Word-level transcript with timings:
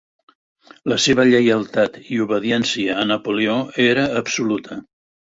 La 0.93 0.95
seva 1.03 1.25
lleialtat 1.31 1.99
i 2.15 2.17
obediència 2.25 2.97
a 3.03 3.05
Napoleó 3.11 3.59
era 3.85 4.07
absoluta. 4.23 4.79